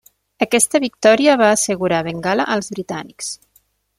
[0.45, 3.31] Aquesta victòria va assegurar Bengala als britànics.